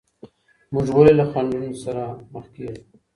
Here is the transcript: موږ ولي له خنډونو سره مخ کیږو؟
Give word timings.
موږ 0.73 0.87
ولي 0.95 1.13
له 1.19 1.25
خنډونو 1.31 1.69
سره 1.83 2.03
مخ 2.33 2.45
کیږو؟ 2.55 2.81